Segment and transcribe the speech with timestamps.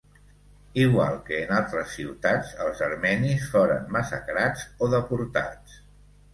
[0.85, 5.81] Igual que en altres ciutats els armenis foren massacrats o deportats.